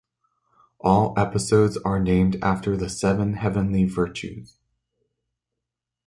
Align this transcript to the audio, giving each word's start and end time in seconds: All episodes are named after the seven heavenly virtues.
All 0.79 1.13
episodes 1.15 1.77
are 1.77 1.99
named 1.99 2.37
after 2.41 2.75
the 2.75 2.89
seven 2.89 3.35
heavenly 3.35 3.83
virtues. 3.83 4.57